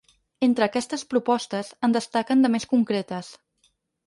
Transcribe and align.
Entre 0.47 0.63
aquestes 0.65 1.03
propostes, 1.11 1.69
en 1.89 1.93
destaquen 1.99 2.43
de 2.47 2.53
més 2.55 2.67
concretes. 2.73 3.31